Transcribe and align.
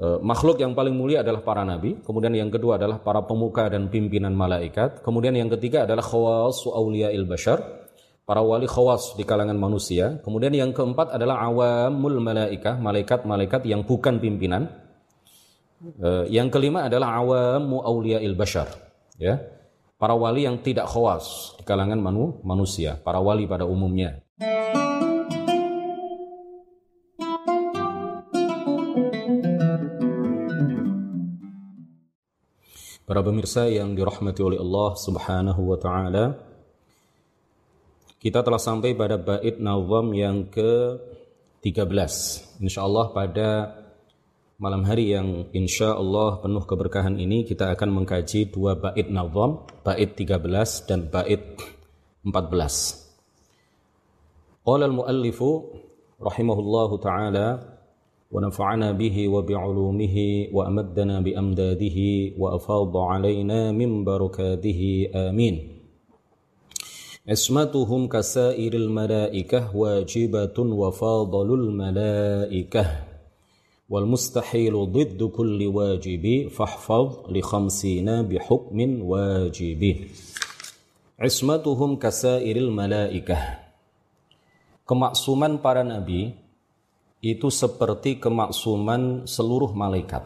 Eh, 0.00 0.16
makhluk 0.24 0.56
yang 0.56 0.72
paling 0.72 0.96
mulia 0.96 1.20
adalah 1.20 1.44
para 1.44 1.60
nabi, 1.60 2.00
kemudian 2.00 2.32
yang 2.32 2.48
kedua 2.48 2.80
adalah 2.80 3.04
para 3.04 3.20
pemuka 3.20 3.68
dan 3.68 3.92
pimpinan 3.92 4.32
malaikat, 4.32 5.04
kemudian 5.04 5.36
yang 5.36 5.52
ketiga 5.52 5.84
adalah 5.84 6.00
khawas 6.00 6.64
il 7.12 7.28
bashar, 7.28 7.60
para 8.24 8.40
wali 8.40 8.64
khawas 8.64 9.12
di 9.20 9.28
kalangan 9.28 9.60
manusia, 9.60 10.16
kemudian 10.24 10.56
yang 10.56 10.72
keempat 10.72 11.12
adalah 11.12 11.44
awamul 11.44 12.16
malaikah, 12.16 12.80
malaikat-malaikat 12.80 13.60
yang 13.68 13.84
bukan 13.84 14.16
pimpinan, 14.16 14.72
eh, 15.84 16.32
yang 16.32 16.48
kelima 16.48 16.88
adalah 16.88 17.20
awamu 17.20 17.84
il 18.00 18.32
bashar, 18.32 18.72
ya, 19.20 19.36
para 20.00 20.16
wali 20.16 20.48
yang 20.48 20.64
tidak 20.64 20.88
khawas 20.88 21.52
di 21.60 21.62
kalangan 21.68 22.00
manu, 22.00 22.40
manusia, 22.40 22.96
para 22.96 23.20
wali 23.20 23.44
pada 23.44 23.68
umumnya. 23.68 24.24
Para 33.10 33.26
pemirsa 33.26 33.66
yang 33.66 33.98
dirahmati 33.98 34.38
oleh 34.38 34.62
Allah 34.62 34.94
Subhanahu 34.94 35.74
wa 35.74 35.74
taala, 35.82 36.38
kita 38.22 38.38
telah 38.46 38.62
sampai 38.62 38.94
pada 38.94 39.18
bait 39.18 39.58
nazam 39.58 40.14
yang 40.14 40.46
ke-13. 40.46 41.90
Insyaallah 42.62 43.10
pada 43.10 43.74
malam 44.62 44.86
hari 44.86 45.10
yang 45.10 45.50
insyaallah 45.50 46.38
penuh 46.38 46.62
keberkahan 46.62 47.18
ini 47.18 47.42
kita 47.42 47.74
akan 47.74 47.98
mengkaji 47.98 48.46
dua 48.46 48.78
bait 48.78 49.10
nazam, 49.10 49.66
bait 49.82 50.14
13 50.14 50.86
dan 50.86 51.10
bait 51.10 51.58
14. 52.22 52.30
Qala 54.62 54.86
al-muallifu 54.86 55.66
rahimahullahu 56.14 56.94
taala 57.02 57.58
ونفعنا 58.30 58.92
به 58.92 59.16
وبعلومه 59.28 60.16
وأمدنا 60.52 61.20
بأمداده 61.20 61.98
وأفاض 62.38 62.96
علينا 62.96 63.72
من 63.72 64.04
بركاته. 64.04 64.80
آمين. 65.14 65.54
عصمتهم 67.28 68.08
كسائر 68.08 68.72
الملائكة 68.74 69.76
واجبة 69.76 70.56
وفاضل 70.58 71.48
الملائكة. 71.54 72.84
والمستحيل 73.90 74.74
ضد 74.92 75.20
كل 75.22 75.60
واجب 75.66 76.48
فاحفظ 76.48 77.08
لخمسين 77.34 78.08
بحكم 78.22 78.78
واجب. 79.02 79.82
عصمتهم 81.18 81.90
كسائر 81.96 82.56
الملائكة. 82.56 83.38
kemaksuman 84.90 85.62
para 85.62 85.86
nabi 85.86 86.34
itu 87.20 87.52
seperti 87.52 88.16
kemaksuman 88.16 89.28
seluruh 89.28 89.76
malaikat. 89.76 90.24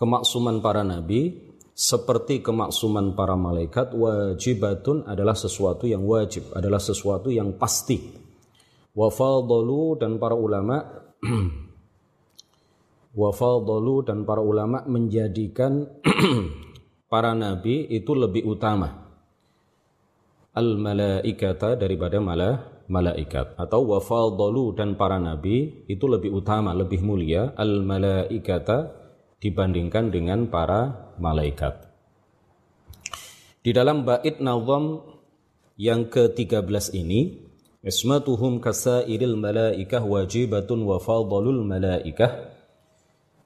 Kemaksuman 0.00 0.64
para 0.64 0.80
nabi 0.80 1.52
seperti 1.76 2.44
kemaksuman 2.44 3.16
para 3.16 3.36
malaikat 3.36 3.96
wajibatun 3.96 5.08
adalah 5.08 5.32
sesuatu 5.32 5.88
yang 5.88 6.04
wajib, 6.04 6.52
adalah 6.52 6.80
sesuatu 6.80 7.32
yang 7.32 7.56
pasti. 7.56 8.00
Wafadalu 8.92 9.96
dan 9.96 10.20
para 10.20 10.36
ulama 10.36 10.76
wafadalu 13.20 13.96
dan 14.06 14.28
para 14.28 14.44
ulama 14.44 14.84
menjadikan 14.88 15.88
para 17.12 17.32
nabi 17.34 17.86
itu 17.90 18.12
lebih 18.14 18.46
utama 18.46 19.08
al 20.54 20.68
malaikata 20.78 21.78
daripada 21.78 22.18
malah 22.18 22.69
malaikat 22.90 23.54
atau 23.54 23.86
wafadalu 23.86 24.74
dan 24.74 24.98
para 24.98 25.22
nabi 25.22 25.86
itu 25.86 26.10
lebih 26.10 26.34
utama, 26.34 26.74
lebih 26.74 27.00
mulia 27.06 27.54
al 27.54 27.86
malaikata 27.86 28.90
dibandingkan 29.38 30.10
dengan 30.10 30.50
para 30.50 31.14
malaikat. 31.22 31.86
Di 33.62 33.70
dalam 33.70 34.02
bait 34.02 34.42
nazam 34.42 35.06
yang 35.78 36.10
ke-13 36.10 36.98
ini 36.98 37.46
ismatuhum 37.86 38.58
kasairil 38.58 39.38
malaikah 39.38 40.02
wajibatun 40.02 40.84
wa 40.84 40.98
fadalul 40.98 41.64
malaikah 41.64 42.58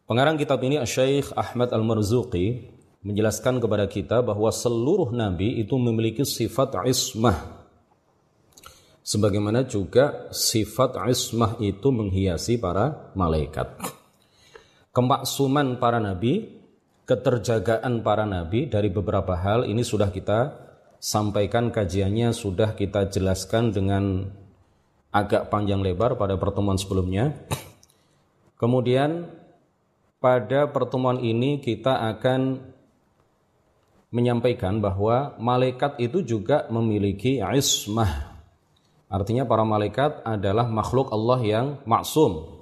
Pengarang 0.04 0.36
kitab 0.36 0.60
ini 0.60 0.76
Syekh 0.84 1.32
Ahmad 1.32 1.72
Al-Marzuqi 1.72 2.68
menjelaskan 3.00 3.56
kepada 3.56 3.88
kita 3.88 4.20
bahwa 4.20 4.52
seluruh 4.52 5.08
nabi 5.16 5.64
itu 5.64 5.80
memiliki 5.80 6.28
sifat 6.28 6.76
ismah 6.84 7.53
sebagaimana 9.04 9.68
juga 9.68 10.32
sifat 10.32 10.96
ismah 11.06 11.60
itu 11.60 11.92
menghiasi 11.92 12.56
para 12.56 13.12
malaikat. 13.12 13.76
Kemaksuman 14.96 15.76
para 15.76 16.00
nabi, 16.00 16.48
keterjagaan 17.04 18.00
para 18.00 18.24
nabi 18.24 18.64
dari 18.64 18.88
beberapa 18.88 19.36
hal 19.36 19.68
ini 19.68 19.84
sudah 19.84 20.08
kita 20.08 20.56
sampaikan 20.96 21.68
kajiannya, 21.68 22.32
sudah 22.32 22.72
kita 22.72 23.12
jelaskan 23.12 23.76
dengan 23.76 24.24
agak 25.12 25.52
panjang 25.52 25.84
lebar 25.84 26.16
pada 26.16 26.40
pertemuan 26.40 26.80
sebelumnya. 26.80 27.36
Kemudian 28.56 29.28
pada 30.16 30.72
pertemuan 30.72 31.20
ini 31.20 31.60
kita 31.60 32.00
akan 32.16 32.72
menyampaikan 34.14 34.78
bahwa 34.78 35.34
malaikat 35.42 35.98
itu 35.98 36.22
juga 36.22 36.70
memiliki 36.70 37.42
ismah 37.42 38.33
Artinya 39.14 39.46
para 39.46 39.62
malaikat 39.62 40.26
adalah 40.26 40.66
makhluk 40.66 41.14
Allah 41.14 41.38
yang 41.46 41.66
maksum 41.86 42.58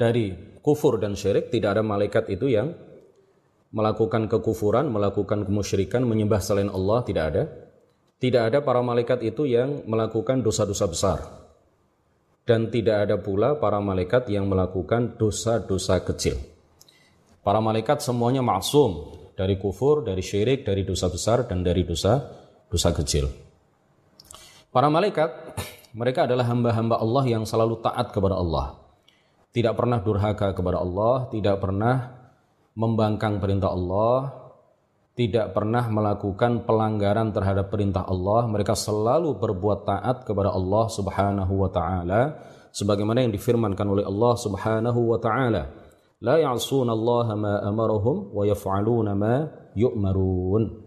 dari 0.00 0.32
kufur 0.64 0.96
dan 0.96 1.12
syirik. 1.12 1.52
Tidak 1.52 1.68
ada 1.68 1.84
malaikat 1.84 2.32
itu 2.32 2.48
yang 2.48 2.72
melakukan 3.76 4.24
kekufuran, 4.24 4.88
melakukan 4.88 5.44
kemusyrikan, 5.44 6.08
menyembah 6.08 6.40
selain 6.40 6.72
Allah, 6.72 7.04
tidak 7.04 7.24
ada. 7.28 7.44
Tidak 8.16 8.40
ada 8.40 8.64
para 8.64 8.80
malaikat 8.80 9.20
itu 9.20 9.44
yang 9.44 9.84
melakukan 9.84 10.40
dosa-dosa 10.40 10.88
besar. 10.88 11.18
Dan 12.48 12.72
tidak 12.72 13.04
ada 13.04 13.20
pula 13.20 13.60
para 13.60 13.84
malaikat 13.84 14.32
yang 14.32 14.48
melakukan 14.48 15.20
dosa-dosa 15.20 16.00
kecil. 16.08 16.40
Para 17.44 17.60
malaikat 17.60 18.00
semuanya 18.00 18.40
maksum 18.40 19.12
dari 19.36 19.60
kufur, 19.60 20.08
dari 20.08 20.24
syirik, 20.24 20.64
dari 20.64 20.88
dosa 20.88 21.12
besar, 21.12 21.44
dan 21.44 21.60
dari 21.60 21.84
dosa 21.84 22.32
dosa 22.72 22.96
kecil. 22.96 23.43
Para 24.74 24.90
malaikat, 24.90 25.30
mereka 25.94 26.26
adalah 26.26 26.50
hamba-hamba 26.50 26.98
Allah 26.98 27.24
yang 27.30 27.46
selalu 27.46 27.78
taat 27.78 28.10
kepada 28.10 28.34
Allah. 28.34 28.74
Tidak 29.54 29.70
pernah 29.70 30.02
durhaka 30.02 30.50
kepada 30.50 30.82
Allah, 30.82 31.30
tidak 31.30 31.62
pernah 31.62 32.10
membangkang 32.74 33.38
perintah 33.38 33.70
Allah, 33.70 34.34
tidak 35.14 35.54
pernah 35.54 35.86
melakukan 35.86 36.66
pelanggaran 36.66 37.30
terhadap 37.30 37.70
perintah 37.70 38.02
Allah. 38.02 38.50
Mereka 38.50 38.74
selalu 38.74 39.38
berbuat 39.38 39.86
taat 39.86 40.26
kepada 40.26 40.50
Allah 40.50 40.90
Subhanahu 40.90 41.54
wa 41.54 41.70
taala 41.70 42.34
sebagaimana 42.74 43.22
yang 43.22 43.30
difirmankan 43.30 43.86
oleh 43.86 44.02
Allah 44.02 44.34
Subhanahu 44.34 45.00
wa 45.14 45.18
taala. 45.22 45.70
La 46.18 46.42
ya'suna 46.42 46.90
Allah 46.98 47.26
ma 47.38 47.54
amarahum 47.62 48.34
wa 48.34 48.42
yaf'aluna 48.42 49.14
ma 49.14 49.46
yu'marun. 49.78 50.82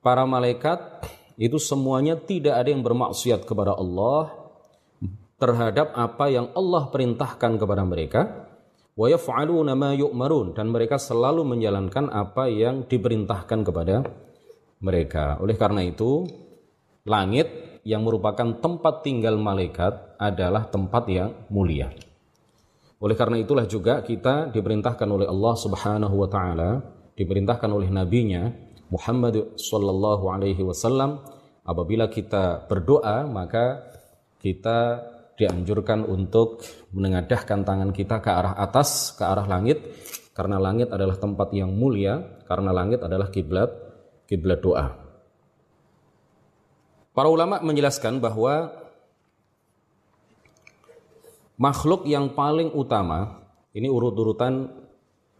Para 0.00 0.24
malaikat 0.24 1.04
itu 1.36 1.60
semuanya 1.60 2.16
tidak 2.16 2.56
ada 2.56 2.68
yang 2.72 2.80
bermaksiat 2.80 3.44
kepada 3.44 3.76
Allah 3.76 4.32
terhadap 5.36 5.92
apa 5.92 6.32
yang 6.32 6.48
Allah 6.56 6.88
perintahkan 6.88 7.60
kepada 7.60 7.84
mereka 7.84 8.48
wa 8.96 9.06
yaf'aluna 9.12 9.76
ma 9.76 9.92
yu'marun 9.92 10.56
dan 10.56 10.72
mereka 10.72 10.96
selalu 10.96 11.44
menjalankan 11.44 12.08
apa 12.08 12.48
yang 12.48 12.88
diperintahkan 12.88 13.60
kepada 13.60 14.08
mereka. 14.80 15.36
Oleh 15.44 15.56
karena 15.60 15.84
itu, 15.84 16.24
langit 17.04 17.80
yang 17.84 18.02
merupakan 18.02 18.56
tempat 18.58 19.04
tinggal 19.04 19.36
malaikat 19.36 20.16
adalah 20.16 20.66
tempat 20.72 21.04
yang 21.12 21.30
mulia. 21.52 21.92
Oleh 22.96 23.12
karena 23.12 23.36
itulah 23.36 23.68
juga 23.68 24.00
kita 24.00 24.48
diperintahkan 24.48 25.04
oleh 25.04 25.28
Allah 25.28 25.54
Subhanahu 25.54 26.16
wa 26.16 26.28
taala, 26.32 26.80
diperintahkan 27.12 27.68
oleh 27.68 27.92
nabinya 27.92 28.48
Muhammad 28.88 29.60
sallallahu 29.60 30.24
alaihi 30.32 30.64
wasallam 30.64 31.20
apabila 31.66 32.06
kita 32.06 32.64
berdoa 32.70 33.26
maka 33.26 33.90
kita 34.38 35.02
dianjurkan 35.36 36.06
untuk 36.08 36.64
menengadahkan 36.96 37.66
tangan 37.66 37.92
kita 37.92 38.24
ke 38.24 38.30
arah 38.32 38.56
atas, 38.56 39.12
ke 39.12 39.24
arah 39.26 39.44
langit 39.44 39.84
karena 40.32 40.60
langit 40.60 40.92
adalah 40.92 41.16
tempat 41.16 41.48
yang 41.56 41.72
mulia, 41.72 42.44
karena 42.44 42.72
langit 42.72 43.00
adalah 43.00 43.32
kiblat 43.32 43.72
kiblat 44.28 44.60
doa. 44.60 44.96
Para 47.16 47.32
ulama 47.32 47.64
menjelaskan 47.64 48.20
bahwa 48.20 48.68
makhluk 51.56 52.04
yang 52.04 52.36
paling 52.36 52.68
utama 52.76 53.40
ini 53.72 53.88
urut-urutan 53.88 54.68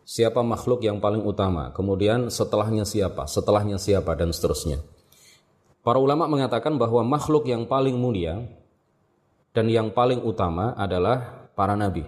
siapa 0.00 0.40
makhluk 0.40 0.80
yang 0.80 0.96
paling 0.96 1.20
utama, 1.20 1.72
kemudian 1.76 2.32
setelahnya 2.32 2.88
siapa, 2.88 3.28
setelahnya 3.28 3.76
siapa, 3.76 4.16
dan 4.16 4.32
seterusnya. 4.32 4.80
Para 5.86 6.02
ulama 6.02 6.26
mengatakan 6.26 6.74
bahwa 6.74 7.06
makhluk 7.06 7.46
yang 7.46 7.62
paling 7.70 7.94
mulia 7.94 8.42
dan 9.54 9.70
yang 9.70 9.94
paling 9.94 10.18
utama 10.18 10.74
adalah 10.74 11.46
para 11.54 11.78
nabi. 11.78 12.02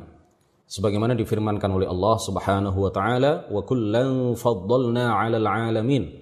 sebagaimana 0.68 1.16
difirmankan 1.16 1.72
oleh 1.72 1.88
Allah 1.88 2.16
Subhanahu 2.20 2.76
wa 2.76 2.92
taala 2.92 3.48
wa 3.48 3.64
kullan 3.64 4.36
faddalna 4.36 5.16
'alal 5.16 5.48
'alamin 5.48 6.12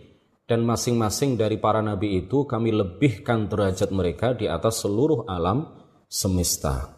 dan 0.47 0.63
masing-masing 0.63 1.35
dari 1.35 1.59
para 1.59 1.83
nabi 1.83 2.23
itu 2.23 2.47
kami 2.47 2.71
lebihkan 2.71 3.51
derajat 3.51 3.91
mereka 3.91 4.39
di 4.39 4.47
atas 4.47 4.87
seluruh 4.87 5.27
alam 5.27 5.67
semesta. 6.07 6.95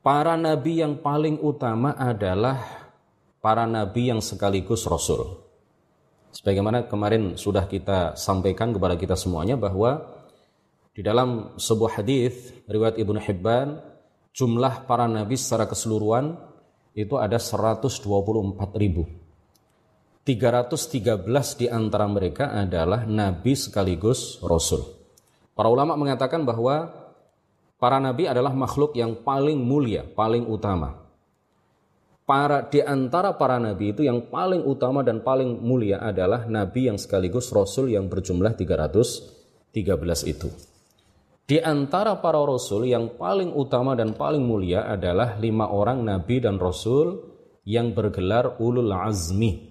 Para 0.00 0.38
nabi 0.38 0.78
yang 0.78 1.02
paling 1.02 1.42
utama 1.42 1.98
adalah 1.98 2.62
para 3.42 3.66
nabi 3.66 4.14
yang 4.14 4.22
sekaligus 4.22 4.86
rasul. 4.86 5.49
Sebagaimana 6.30 6.86
kemarin 6.86 7.34
sudah 7.34 7.66
kita 7.66 8.14
sampaikan 8.14 8.70
kepada 8.70 8.94
kita 8.94 9.18
semuanya 9.18 9.58
bahwa 9.58 10.06
di 10.94 11.02
dalam 11.02 11.58
sebuah 11.58 12.02
hadis 12.02 12.54
riwayat 12.70 12.98
Ibnu 12.98 13.18
Hibban 13.18 13.82
jumlah 14.30 14.86
para 14.86 15.10
nabi 15.10 15.34
secara 15.34 15.66
keseluruhan 15.66 16.38
itu 16.94 17.18
ada 17.18 17.38
124 17.38 17.98
ribu. 18.78 19.06
313 20.22 21.26
di 21.58 21.66
antara 21.66 22.06
mereka 22.06 22.52
adalah 22.52 23.08
nabi 23.08 23.56
sekaligus 23.56 24.38
rasul. 24.44 24.86
Para 25.56 25.66
ulama 25.66 25.96
mengatakan 25.98 26.46
bahwa 26.46 26.92
para 27.80 27.98
nabi 27.98 28.28
adalah 28.28 28.52
makhluk 28.52 28.94
yang 28.94 29.18
paling 29.24 29.58
mulia, 29.58 30.04
paling 30.04 30.46
utama. 30.46 30.99
Para 32.30 32.62
di 32.62 32.78
antara 32.78 33.34
para 33.34 33.58
nabi 33.58 33.90
itu 33.90 34.06
yang 34.06 34.30
paling 34.30 34.62
utama 34.62 35.02
dan 35.02 35.18
paling 35.18 35.66
mulia 35.66 35.98
adalah 35.98 36.46
nabi 36.46 36.86
yang 36.86 36.94
sekaligus 36.94 37.50
rasul 37.50 37.90
yang 37.90 38.06
berjumlah 38.06 38.54
313 38.54 39.74
itu. 40.30 40.46
Di 41.42 41.58
antara 41.58 42.14
para 42.22 42.38
rasul 42.38 42.86
yang 42.86 43.18
paling 43.18 43.50
utama 43.50 43.98
dan 43.98 44.14
paling 44.14 44.46
mulia 44.46 44.86
adalah 44.86 45.42
lima 45.42 45.74
orang 45.74 46.06
nabi 46.06 46.38
dan 46.38 46.62
rasul 46.62 47.18
yang 47.66 47.90
bergelar 47.98 48.62
ulul 48.62 48.94
azmi. 48.94 49.66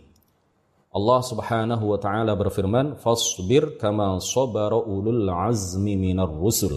Allah 0.91 1.21
Subhanahu 1.23 1.95
wa 1.95 1.99
taala 2.03 2.35
berfirman, 2.35 2.99
"Fasbir 2.99 3.79
kama 3.79 4.19
sabara 4.19 4.75
ulul 4.75 5.31
azmi 5.31 5.95
minar 5.95 6.27
rusul." 6.27 6.75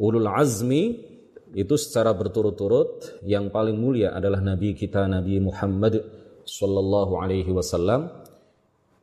Ulul 0.00 0.24
azmi 0.24 1.07
itu 1.56 1.74
secara 1.80 2.12
berturut-turut 2.12 3.20
yang 3.24 3.48
paling 3.48 3.76
mulia 3.76 4.12
adalah 4.12 4.40
nabi 4.44 4.76
kita 4.76 5.08
Nabi 5.08 5.40
Muhammad 5.40 6.00
sallallahu 6.48 7.20
alaihi 7.20 7.52
wasallam. 7.52 8.08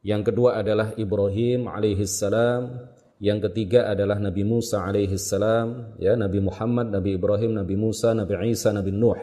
Yang 0.05 0.33
kedua 0.33 0.61
adalah 0.61 0.93
Ibrahim 0.93 1.65
alaihi 1.65 2.05
salam, 2.05 2.93
yang 3.17 3.41
ketiga 3.41 3.89
adalah 3.89 4.21
Nabi 4.21 4.45
Musa 4.45 4.85
alaihi 4.85 5.17
salam, 5.17 5.97
ya 5.97 6.13
Nabi 6.13 6.45
Muhammad, 6.45 6.93
Nabi 6.93 7.17
Ibrahim, 7.17 7.57
Nabi 7.57 7.73
Musa, 7.73 8.13
Nabi 8.13 8.37
Isa, 8.53 8.69
Nabi 8.69 8.93
Nuh. 8.93 9.17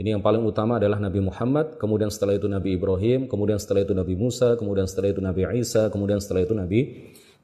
Ini 0.00 0.16
yang 0.16 0.24
paling 0.24 0.40
utama 0.40 0.80
adalah 0.80 0.96
Nabi 0.96 1.20
Muhammad, 1.20 1.76
kemudian 1.76 2.08
setelah 2.08 2.32
itu 2.32 2.48
Nabi 2.48 2.80
Ibrahim, 2.80 3.28
kemudian 3.28 3.60
setelah 3.60 3.84
itu 3.84 3.92
Nabi 3.92 4.14
Musa, 4.16 4.56
kemudian 4.56 4.88
setelah 4.88 5.12
itu 5.12 5.20
Nabi 5.20 5.42
Isa, 5.60 5.92
kemudian 5.92 6.16
setelah 6.16 6.48
itu 6.48 6.56
Nabi 6.56 6.80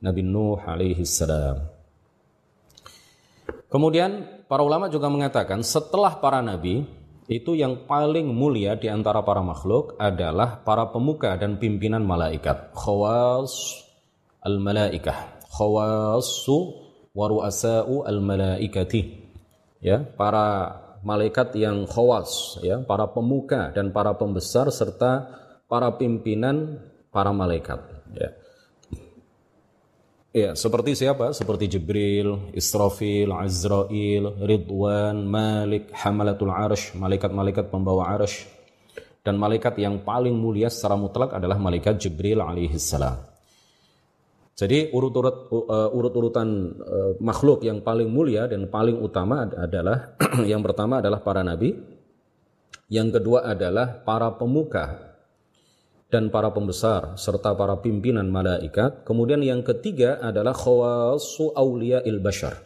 Nabi 0.00 0.20
Nuh 0.24 0.56
alaihi 0.64 1.04
salam. 1.04 1.75
Kemudian 3.66 4.42
para 4.46 4.62
ulama 4.62 4.86
juga 4.86 5.10
mengatakan 5.10 5.62
setelah 5.66 6.18
para 6.22 6.38
nabi 6.38 6.86
itu 7.26 7.58
yang 7.58 7.90
paling 7.90 8.30
mulia 8.30 8.78
di 8.78 8.86
antara 8.86 9.26
para 9.26 9.42
makhluk 9.42 9.98
adalah 9.98 10.62
para 10.62 10.86
pemuka 10.94 11.34
dan 11.34 11.58
pimpinan 11.58 12.06
malaikat. 12.06 12.70
Khawas 12.70 13.82
al-malaikah 14.46 15.36
khawassu 15.56 16.56
wa 17.16 17.26
ru'asa'u 17.26 18.04
al-malaikati. 18.04 19.26
Ya, 19.80 20.02
para 20.02 20.78
malaikat 21.06 21.54
yang 21.56 21.86
khawas, 21.86 22.58
ya, 22.64 22.82
para 22.82 23.08
pemuka 23.08 23.70
dan 23.72 23.92
para 23.92 24.16
pembesar 24.16 24.68
serta 24.72 25.30
para 25.70 25.94
pimpinan 25.94 26.80
para 27.12 27.30
malaikat, 27.30 27.80
ya. 28.16 28.34
Ya, 30.36 30.52
seperti 30.52 30.92
siapa? 30.92 31.32
Seperti 31.32 31.64
Jibril, 31.64 32.52
Israfil, 32.52 33.32
Azrail, 33.32 34.36
Ridwan, 34.36 35.24
Malik, 35.24 35.88
Hamalatul 35.96 36.52
Arsh, 36.52 36.92
malaikat-malaikat 36.92 37.72
pembawa 37.72 38.12
arsh. 38.12 38.44
Dan 39.24 39.40
malaikat 39.40 39.80
yang 39.80 40.04
paling 40.04 40.36
mulia 40.36 40.68
secara 40.68 40.92
mutlak 41.00 41.32
adalah 41.32 41.56
malaikat 41.56 41.96
Jibril 41.96 42.44
alaihi 42.44 42.76
salam. 42.76 43.16
Jadi 44.52 44.92
urut-urut 44.92 45.48
uh, 45.48 45.96
urut-urutan 45.96 46.48
uh, 46.84 47.12
makhluk 47.24 47.64
yang 47.64 47.80
paling 47.80 48.12
mulia 48.12 48.44
dan 48.44 48.68
paling 48.68 49.00
utama 49.00 49.48
adalah 49.48 50.20
yang 50.52 50.60
pertama 50.60 51.00
adalah 51.00 51.24
para 51.24 51.40
nabi, 51.40 51.72
yang 52.92 53.08
kedua 53.08 53.48
adalah 53.56 54.04
para 54.04 54.36
pemuka 54.36 55.15
dan 56.16 56.32
para 56.32 56.48
pembesar 56.56 57.20
serta 57.20 57.52
para 57.52 57.76
pimpinan 57.84 58.32
malaikat. 58.32 59.04
Kemudian 59.04 59.44
yang 59.44 59.60
ketiga 59.60 60.16
adalah 60.24 60.56
khawasu 60.56 61.52
il 62.08 62.24
bashar. 62.24 62.56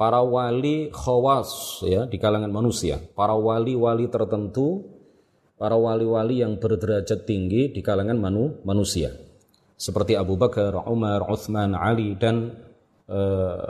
Para 0.00 0.24
wali 0.24 0.88
khawas 0.88 1.84
ya 1.84 2.08
di 2.08 2.16
kalangan 2.16 2.48
manusia, 2.48 2.96
para 3.12 3.36
wali-wali 3.36 4.08
tertentu, 4.08 4.88
para 5.60 5.76
wali-wali 5.76 6.40
yang 6.40 6.56
berderajat 6.56 7.28
tinggi 7.28 7.68
di 7.68 7.84
kalangan 7.84 8.16
manu, 8.16 8.64
manusia 8.64 9.12
seperti 9.74 10.14
Abu 10.14 10.38
Bakar, 10.38 10.86
Umar, 10.86 11.26
Uthman, 11.26 11.74
Ali 11.74 12.14
dan 12.14 12.54
eh, 13.10 13.66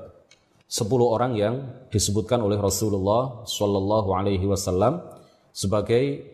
sepuluh 0.69 1.11
orang 1.11 1.32
yang 1.35 1.55
disebutkan 1.88 2.38
oleh 2.44 2.61
Rasulullah 2.61 3.43
Shallallahu 3.49 4.11
Alaihi 4.12 4.44
Wasallam 4.44 5.00
sebagai 5.55 6.34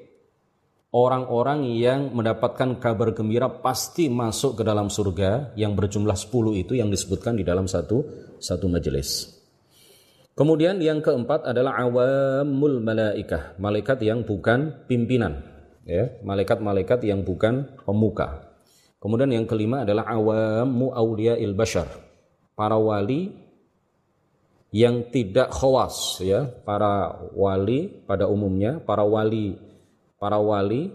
orang-orang 0.91 1.71
yang 1.71 2.11
mendapatkan 2.11 2.83
kabar 2.83 3.15
gembira 3.15 3.47
pasti 3.47 4.11
masuk 4.11 4.59
ke 4.59 4.63
dalam 4.67 4.91
surga 4.91 5.55
yang 5.55 5.79
berjumlah 5.79 6.19
10 6.19 6.63
itu 6.67 6.73
yang 6.75 6.91
disebutkan 6.91 7.39
di 7.39 7.47
dalam 7.47 7.71
satu 7.71 8.03
satu 8.43 8.67
majelis. 8.67 9.39
Kemudian 10.35 10.81
yang 10.81 11.05
keempat 11.05 11.47
adalah 11.47 11.79
awamul 11.85 12.81
malaikah, 12.81 13.55
malaikat 13.61 14.01
yang 14.03 14.25
bukan 14.25 14.73
pimpinan, 14.89 15.45
ya, 15.85 16.17
malaikat-malaikat 16.25 17.05
yang 17.05 17.21
bukan 17.23 17.69
pemuka. 17.85 18.51
Kemudian 19.01 19.33
yang 19.33 19.45
kelima 19.45 19.85
adalah 19.85 20.09
awamu 20.09 20.93
il 21.17 21.53
bashar. 21.57 21.89
Para 22.57 22.77
wali 22.77 23.33
yang 24.73 25.09
tidak 25.09 25.53
khawas 25.53 26.21
ya, 26.25 26.45
para 26.45 27.21
wali 27.33 27.89
pada 28.05 28.29
umumnya, 28.29 28.81
para 28.81 29.05
wali 29.05 29.70
para 30.21 30.37
wali 30.37 30.93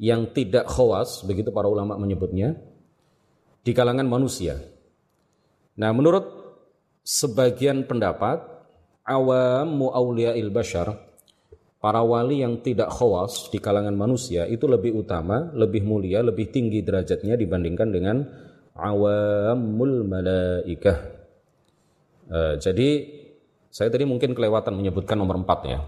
yang 0.00 0.26
tidak 0.34 0.66
khawas, 0.66 1.22
begitu 1.22 1.54
para 1.54 1.70
ulama 1.70 1.94
menyebutnya 1.94 2.58
di 3.62 3.70
kalangan 3.70 4.10
manusia. 4.10 4.58
Nah, 5.78 5.94
menurut 5.94 6.26
sebagian 7.06 7.86
pendapat 7.86 8.42
awamu 9.06 9.94
il 10.34 10.50
bashar 10.50 10.92
para 11.80 12.04
wali 12.04 12.44
yang 12.44 12.60
tidak 12.60 12.92
khawas 12.92 13.48
di 13.48 13.56
kalangan 13.56 13.96
manusia 13.96 14.44
itu 14.44 14.68
lebih 14.68 14.92
utama, 14.98 15.48
lebih 15.56 15.80
mulia, 15.86 16.20
lebih 16.20 16.52
tinggi 16.52 16.84
derajatnya 16.84 17.40
dibandingkan 17.40 17.88
dengan 17.88 18.16
awamul 18.76 20.04
malaikah. 20.04 20.98
Uh, 22.30 22.54
jadi 22.60 22.88
saya 23.72 23.88
tadi 23.88 24.04
mungkin 24.04 24.36
kelewatan 24.36 24.76
menyebutkan 24.76 25.16
nomor 25.16 25.40
empat 25.40 25.60
ya. 25.66 25.80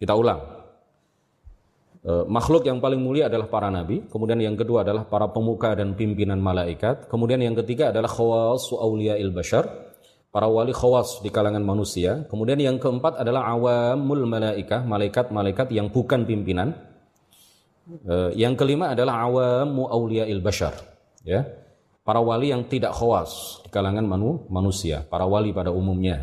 Kita 0.00 0.16
ulang. 0.16 0.55
Uh, 2.06 2.22
makhluk 2.30 2.62
yang 2.62 2.78
paling 2.78 3.02
mulia 3.02 3.26
adalah 3.26 3.50
para 3.50 3.66
nabi, 3.66 4.06
kemudian 4.06 4.38
yang 4.38 4.54
kedua 4.54 4.86
adalah 4.86 5.10
para 5.10 5.26
pemuka 5.26 5.74
dan 5.74 5.98
pimpinan 5.98 6.38
malaikat, 6.38 7.10
kemudian 7.10 7.42
yang 7.42 7.58
ketiga 7.58 7.90
adalah 7.90 8.06
khawasu 8.06 8.78
il 9.18 9.34
bashar, 9.34 9.66
para 10.30 10.46
wali 10.46 10.70
khawas 10.70 11.18
di 11.18 11.34
kalangan 11.34 11.66
manusia. 11.66 12.22
Kemudian 12.30 12.62
yang 12.62 12.78
keempat 12.78 13.18
adalah 13.18 13.50
awamul 13.50 14.22
malaikah, 14.22 14.86
malaikat-malaikat 14.86 15.66
yang 15.74 15.90
bukan 15.90 16.22
pimpinan. 16.22 16.78
Eh, 17.86 18.38
yang 18.38 18.54
kelima 18.54 18.94
adalah 18.94 19.26
awamu 19.26 19.90
il 20.06 20.38
bashar, 20.38 20.78
ya. 21.26 21.42
Para 22.06 22.22
wali 22.22 22.54
yang 22.54 22.70
tidak 22.70 22.94
khawas 22.94 23.64
di 23.66 23.68
kalangan 23.74 24.06
manu, 24.06 24.46
manusia, 24.46 25.02
para 25.02 25.26
wali 25.26 25.50
pada 25.50 25.74
umumnya. 25.74 26.22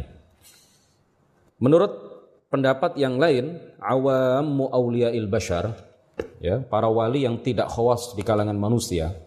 Menurut 1.59 2.02
pendapat 2.53 2.93
yang 3.01 3.17
lain, 3.17 3.57
awamu 3.81 4.69
il 4.93 5.25
bashar, 5.25 5.73
ya, 6.37 6.61
para 6.61 6.85
wali 6.85 7.25
yang 7.25 7.41
tidak 7.41 7.73
khawas 7.73 8.13
di 8.13 8.21
kalangan 8.21 8.53
manusia, 8.53 9.17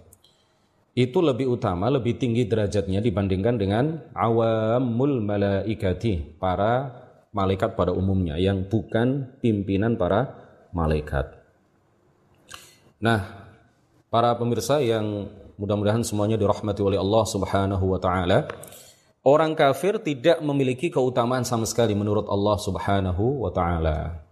itu 0.95 1.18
lebih 1.18 1.50
utama, 1.59 1.90
lebih 1.90 2.23
tinggi 2.23 2.47
derajatnya 2.47 3.02
dibandingkan 3.02 3.59
dengan 3.59 3.85
awamul 4.14 5.18
malaikati, 5.26 6.38
para 6.38 7.02
malaikat 7.35 7.75
pada 7.75 7.90
umumnya 7.90 8.38
yang 8.38 8.64
bukan 8.64 9.37
pimpinan 9.42 9.99
para 9.99 10.33
malaikat. 10.71 11.37
Nah, 12.97 13.50
para 14.09 14.33
pemirsa 14.40 14.80
yang 14.80 15.28
mudah-mudahan 15.61 16.00
semuanya 16.00 16.40
dirahmati 16.40 16.80
oleh 16.80 16.97
Allah 16.97 17.25
Subhanahu 17.28 17.85
wa 17.92 18.00
taala. 18.00 18.49
Orang 19.26 19.59
kafir 19.59 19.99
tidak 20.06 20.38
memiliki 20.38 20.87
keutamaan 20.87 21.42
sama 21.42 21.66
sekali 21.66 21.99
menurut 21.99 22.30
Allah 22.30 22.62
Subhanahu 22.62 23.42
wa 23.42 23.50
taala. 23.50 24.23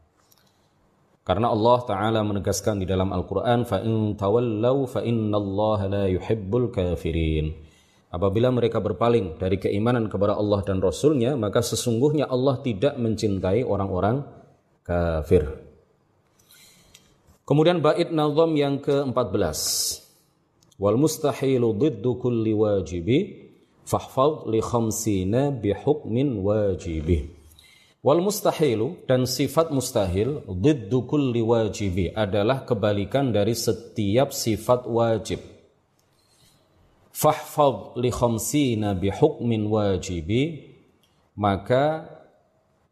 Karena 1.26 1.50
Allah 1.50 1.78
taala 1.82 2.20
menegaskan 2.22 2.78
di 2.78 2.86
dalam 2.86 3.10
Al-Qur'an 3.10 3.66
fa 3.66 3.82
in 3.82 4.14
tawallau 4.14 4.86
fa 4.86 5.02
innallaha 5.02 5.90
la 5.90 6.04
yuhibbul 6.06 6.70
kafirin. 6.70 7.50
Apabila 8.14 8.54
mereka 8.54 8.78
berpaling 8.78 9.34
dari 9.34 9.58
keimanan 9.58 10.06
kepada 10.06 10.38
Allah 10.38 10.62
dan 10.62 10.78
Rasulnya, 10.78 11.34
maka 11.34 11.58
sesungguhnya 11.58 12.30
Allah 12.30 12.62
tidak 12.62 12.94
mencintai 12.94 13.66
orang-orang 13.66 14.22
kafir. 14.86 15.58
Kemudian 17.42 17.82
bait 17.82 18.14
nazam 18.14 18.54
yang 18.54 18.78
ke-14. 18.78 19.58
Wal 20.78 20.94
mustahilu 21.02 21.74
diddu 21.74 22.14
kulli 22.22 22.54
wajibi 22.54 23.18
fahfad 23.84 24.48
li 24.48 24.60
khamsina 24.64 25.52
bihukmin 25.52 26.40
wajibih. 26.40 27.28
Wal 28.04 28.20
mustahilu 28.20 29.00
dan 29.08 29.24
sifat 29.24 29.72
mustahil 29.72 30.44
diddu 30.44 31.08
kulli 31.08 31.40
wajibi 31.40 32.12
adalah 32.12 32.68
kebalikan 32.68 33.32
dari 33.32 33.56
setiap 33.56 34.28
sifat 34.28 34.84
wajib. 34.84 35.40
Fahfad 37.14 37.96
li 37.96 38.12
khamsina 38.12 38.92
bihukmin 38.92 39.64
wajibi 39.72 40.68
maka 41.32 42.04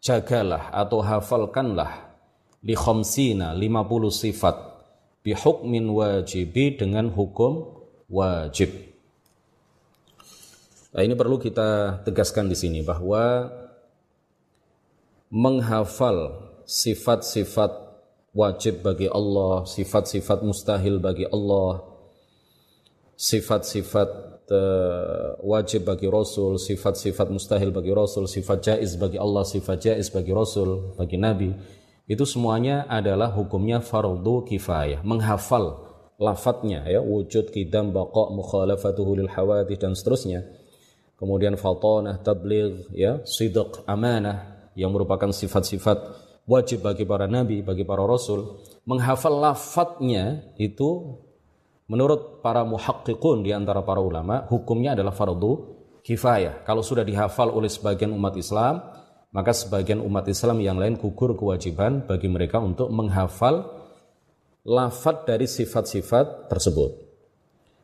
jagalah 0.00 0.72
atau 0.72 1.04
hafalkanlah 1.04 2.16
li 2.64 2.72
khamsina 2.72 3.52
50 3.52 4.08
sifat 4.08 4.56
bihukmin 5.20 5.92
wajibi 5.92 6.72
dengan 6.78 7.12
hukum 7.12 7.84
wajib. 8.08 8.91
Nah, 10.92 11.00
ini 11.00 11.16
perlu 11.16 11.40
kita 11.40 12.00
tegaskan 12.04 12.52
di 12.52 12.56
sini 12.56 12.84
bahwa 12.84 13.49
menghafal 15.32 16.44
sifat-sifat 16.68 17.72
wajib 18.37 18.84
bagi 18.84 19.08
Allah, 19.08 19.64
sifat-sifat 19.64 20.44
mustahil 20.44 21.00
bagi 21.00 21.25
Allah, 21.25 21.80
sifat-sifat 23.16 24.08
uh, 24.52 25.40
wajib 25.40 25.88
bagi 25.88 26.12
Rasul, 26.12 26.61
sifat-sifat 26.61 27.32
mustahil 27.32 27.72
bagi 27.72 27.88
Rasul, 27.96 28.28
sifat 28.28 28.61
jaiz 28.61 28.92
bagi 29.00 29.16
Allah, 29.16 29.49
sifat 29.49 29.80
jaiz 29.80 30.12
bagi 30.12 30.37
Rasul, 30.37 30.92
bagi 31.00 31.16
Nabi, 31.16 31.56
itu 32.04 32.28
semuanya 32.28 32.84
adalah 32.84 33.32
hukumnya 33.32 33.80
fardu 33.80 34.44
kifayah. 34.44 35.00
Menghafal 35.00 35.88
lafadznya 36.20 36.84
ya, 36.84 37.00
wujud, 37.00 37.49
kidam, 37.49 37.96
baqa, 37.96 38.28
mukhalafatuhu 38.28 39.25
lil 39.25 39.32
hawadith 39.32 39.80
dan 39.80 39.96
seterusnya 39.96 40.61
kemudian 41.23 41.55
fatonah, 41.55 42.19
tabligh, 42.19 42.91
ya, 42.91 43.23
sidq, 43.23 43.87
amanah 43.87 44.67
yang 44.75 44.91
merupakan 44.91 45.31
sifat-sifat 45.31 46.02
wajib 46.50 46.83
bagi 46.83 47.07
para 47.07 47.31
nabi, 47.31 47.62
bagi 47.62 47.87
para 47.87 48.02
rasul. 48.02 48.59
Menghafal 48.83 49.38
lafadznya 49.38 50.50
itu 50.59 51.23
menurut 51.87 52.43
para 52.43 52.67
muhaqqiqun 52.67 53.47
di 53.47 53.55
antara 53.55 53.87
para 53.87 54.02
ulama, 54.02 54.50
hukumnya 54.50 54.99
adalah 54.99 55.14
fardu 55.14 55.79
kifayah. 56.02 56.67
Kalau 56.67 56.83
sudah 56.83 57.07
dihafal 57.07 57.55
oleh 57.55 57.71
sebagian 57.71 58.11
umat 58.11 58.35
Islam, 58.35 58.83
maka 59.31 59.55
sebagian 59.55 60.02
umat 60.02 60.26
Islam 60.26 60.59
yang 60.59 60.76
lain 60.76 60.99
gugur 60.99 61.38
kewajiban 61.38 62.02
bagi 62.05 62.26
mereka 62.26 62.59
untuk 62.59 62.91
menghafal 62.91 63.79
lafad 64.67 65.23
dari 65.26 65.47
sifat-sifat 65.47 66.50
tersebut. 66.50 67.01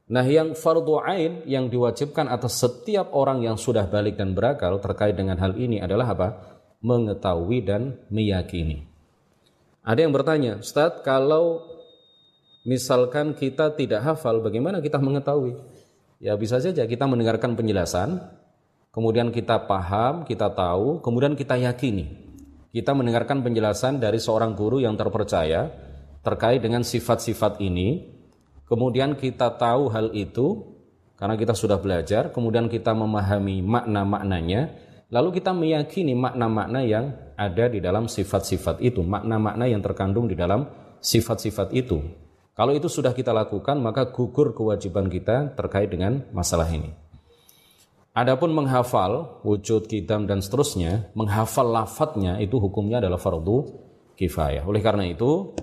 Nah 0.09 0.25
yang 0.25 0.57
fardu 0.57 1.05
ain 1.05 1.45
yang 1.45 1.69
diwajibkan 1.69 2.33
atas 2.33 2.65
setiap 2.65 3.13
orang 3.13 3.45
yang 3.45 3.61
sudah 3.61 3.85
balik 3.85 4.17
dan 4.17 4.33
berakal 4.33 4.81
terkait 4.81 5.13
dengan 5.13 5.37
hal 5.37 5.53
ini 5.61 5.85
adalah 5.85 6.17
apa? 6.17 6.29
Mengetahui 6.81 7.61
dan 7.61 8.01
meyakini. 8.09 8.89
Ada 9.85 10.05
yang 10.05 10.13
bertanya, 10.13 10.61
Ustaz, 10.61 11.05
kalau 11.05 11.65
misalkan 12.65 13.37
kita 13.37 13.73
tidak 13.77 14.05
hafal, 14.05 14.41
bagaimana 14.41 14.81
kita 14.81 14.97
mengetahui? 14.97 15.61
Ya 16.21 16.37
bisa 16.37 16.57
saja 16.61 16.89
kita 16.89 17.05
mendengarkan 17.05 17.57
penjelasan, 17.57 18.21
kemudian 18.93 19.29
kita 19.29 19.69
paham, 19.69 20.25
kita 20.25 20.49
tahu, 20.53 21.05
kemudian 21.05 21.37
kita 21.37 21.57
yakini. 21.61 22.17
Kita 22.73 22.93
mendengarkan 22.93 23.41
penjelasan 23.41 24.01
dari 24.01 24.21
seorang 24.21 24.53
guru 24.53 24.81
yang 24.81 24.97
terpercaya 24.97 25.69
terkait 26.21 26.61
dengan 26.61 26.85
sifat-sifat 26.85 27.61
ini, 27.65 28.18
kemudian 28.69 29.17
kita 29.17 29.57
tahu 29.57 29.91
hal 29.91 30.13
itu 30.15 30.79
karena 31.19 31.35
kita 31.35 31.51
sudah 31.57 31.83
belajar, 31.83 32.31
kemudian 32.31 32.71
kita 32.71 32.95
memahami 32.95 33.59
makna-maknanya, 33.59 34.71
lalu 35.11 35.43
kita 35.43 35.51
meyakini 35.51 36.15
makna-makna 36.15 36.87
yang 36.87 37.11
ada 37.35 37.67
di 37.67 37.83
dalam 37.83 38.07
sifat-sifat 38.07 38.79
itu, 38.79 39.03
makna-makna 39.03 39.67
yang 39.67 39.83
terkandung 39.83 40.31
di 40.31 40.39
dalam 40.39 40.71
sifat-sifat 41.03 41.75
itu. 41.75 41.99
Kalau 42.55 42.71
itu 42.71 42.87
sudah 42.87 43.15
kita 43.15 43.35
lakukan, 43.35 43.83
maka 43.83 44.11
gugur 44.15 44.55
kewajiban 44.55 45.11
kita 45.11 45.59
terkait 45.59 45.91
dengan 45.91 46.23
masalah 46.31 46.71
ini. 46.71 46.95
Adapun 48.15 48.51
menghafal 48.51 49.43
wujud 49.47 49.87
kitab 49.87 50.27
dan 50.27 50.43
seterusnya, 50.43 51.11
menghafal 51.15 51.71
lafadznya 51.71 52.43
itu 52.43 52.59
hukumnya 52.59 52.99
adalah 52.99 53.19
fardu 53.19 53.63
kifayah. 54.19 54.67
Oleh 54.67 54.83
karena 54.83 55.07
itu, 55.07 55.55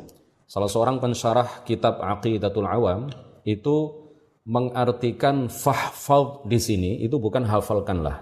Salah 0.45 0.69
seorang 0.69 1.01
pensyarah 1.01 1.65
kitab 1.65 1.97
Aqidatul 2.01 2.69
Awam 2.69 3.09
itu 3.45 4.05
mengartikan 4.45 5.49
fahfal 5.49 6.45
di 6.45 6.61
sini 6.61 6.91
itu 7.01 7.17
bukan 7.17 7.49
hafalkanlah. 7.49 8.21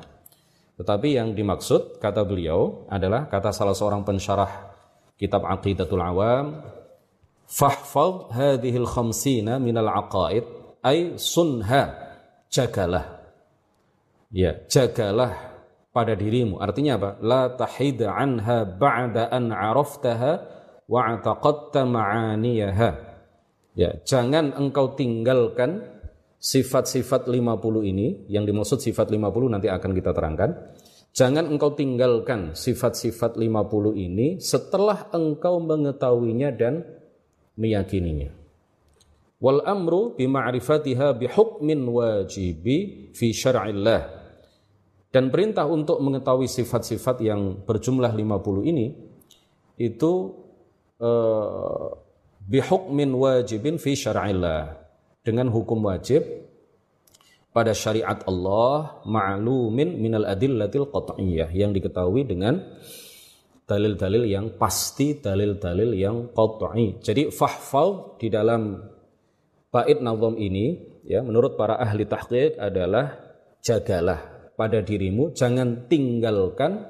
Tetapi 0.80 1.20
yang 1.20 1.36
dimaksud 1.36 2.00
kata 2.00 2.24
beliau 2.24 2.88
adalah 2.88 3.28
kata 3.28 3.52
salah 3.52 3.76
seorang 3.76 4.08
pensyarah 4.08 4.72
kitab 5.20 5.44
Aqidatul 5.44 6.00
Awam 6.00 6.64
fahfal 7.44 8.32
hadhil 8.32 8.88
khamsina 8.88 9.60
minal 9.60 9.92
aqaid 9.92 10.48
ay 10.80 11.20
sunha 11.20 11.92
jagalah. 12.48 13.20
Ya, 14.34 14.64
jagalah 14.66 15.54
pada 15.94 16.18
dirimu. 16.18 16.58
Artinya 16.58 16.98
apa? 16.98 17.10
La 17.22 17.54
tahid 17.54 18.02
anha 18.02 18.66
ba'da 18.66 19.30
an 19.30 19.54
araftaha 19.54 20.63
wa 20.88 21.18
ataqatta 21.18 21.88
ma'aniyaha. 21.88 22.90
Ya, 23.74 23.98
jangan 24.06 24.54
engkau 24.54 24.94
tinggalkan 24.94 25.82
sifat-sifat 26.38 27.32
50 27.32 27.88
ini, 27.88 28.28
yang 28.30 28.44
dimaksud 28.44 28.84
sifat 28.84 29.10
50 29.10 29.54
nanti 29.54 29.72
akan 29.72 29.92
kita 29.96 30.12
terangkan. 30.12 30.50
Jangan 31.14 31.46
engkau 31.46 31.78
tinggalkan 31.78 32.58
sifat-sifat 32.58 33.38
50 33.38 33.94
ini 33.96 34.42
setelah 34.42 35.14
engkau 35.14 35.62
mengetahuinya 35.62 36.50
dan 36.54 36.82
meyakininya. 37.54 38.34
Wal 39.38 39.62
amru 39.62 40.18
bima'rifatiha 40.18 41.14
bihukmin 41.20 41.86
wajibi 41.86 43.10
fi 43.14 43.28
syar'illah. 43.30 44.24
Dan 45.14 45.30
perintah 45.30 45.70
untuk 45.70 46.02
mengetahui 46.02 46.50
sifat-sifat 46.50 47.22
yang 47.22 47.62
berjumlah 47.62 48.10
50 48.10 48.72
ini 48.74 48.88
itu 49.78 50.43
Eh, 51.02 51.88
bihukmin 52.46 53.10
wajibin 53.18 53.82
fi 53.82 53.98
syar'illah 53.98 54.78
dengan 55.26 55.50
hukum 55.50 55.82
wajib 55.90 56.22
pada 57.50 57.74
syariat 57.74 58.22
Allah 58.30 59.02
ma'lumin 59.08 59.98
minal 59.98 60.30
adillatil 60.30 60.94
qat'iyah 60.94 61.50
yang 61.50 61.74
diketahui 61.74 62.30
dengan 62.30 62.62
dalil-dalil 63.66 64.28
yang 64.28 64.54
pasti, 64.60 65.18
dalil-dalil 65.18 65.98
yang 65.98 66.30
qat'i. 66.30 67.02
Jadi 67.02 67.34
fahfal 67.34 68.20
di 68.22 68.28
dalam 68.30 68.78
bait 69.74 69.98
nazam 69.98 70.38
ini 70.38 70.78
ya 71.10 71.26
menurut 71.26 71.58
para 71.58 71.82
ahli 71.82 72.06
tahqiq 72.06 72.62
adalah 72.62 73.18
jagalah 73.66 74.54
pada 74.54 74.86
dirimu 74.86 75.34
jangan 75.34 75.90
tinggalkan 75.90 76.86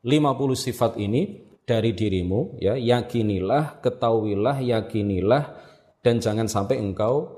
50 0.00 0.08
sifat 0.56 0.96
ini 0.96 1.49
dari 1.70 1.94
dirimu 1.94 2.58
ya 2.58 2.74
yakinilah 2.74 3.78
ketahuilah 3.78 4.58
yakinilah 4.58 5.54
dan 6.02 6.18
jangan 6.18 6.50
sampai 6.50 6.82
engkau 6.82 7.30